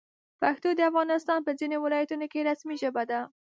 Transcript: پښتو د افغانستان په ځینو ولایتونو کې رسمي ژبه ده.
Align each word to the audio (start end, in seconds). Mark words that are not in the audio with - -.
پښتو 0.41 0.69
د 0.75 0.81
افغانستان 0.89 1.39
په 1.43 1.51
ځینو 1.59 1.77
ولایتونو 1.81 2.25
کې 2.31 2.45
رسمي 2.49 2.75
ژبه 2.83 3.03
ده. 3.11 3.19